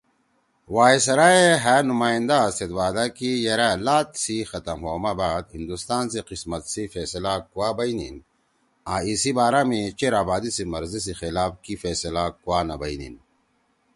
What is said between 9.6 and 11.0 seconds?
می چیر آبادی سی مرضی